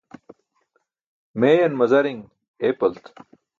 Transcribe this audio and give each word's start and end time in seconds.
Meeyan 1.39 1.73
mazari̇ṅ 1.79 2.19
eepalt. 2.67 3.05